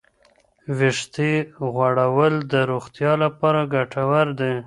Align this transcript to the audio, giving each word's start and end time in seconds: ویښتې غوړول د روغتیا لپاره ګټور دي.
ویښتې 0.77 1.31
غوړول 1.73 2.33
د 2.53 2.53
روغتیا 2.71 3.11
لپاره 3.23 3.61
ګټور 3.73 4.27
دي. 4.39 4.53